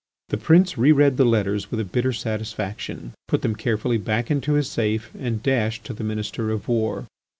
[0.29, 4.53] The prince re read the letters with a bitter satisfaction, put them carefully back into
[4.53, 7.05] his safe, and dashed to the Minister of War.